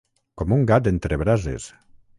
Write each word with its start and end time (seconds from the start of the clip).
Com 0.41 0.55
un 0.57 0.63
gat 0.71 0.91
entre 0.93 1.21
brases. 1.25 1.71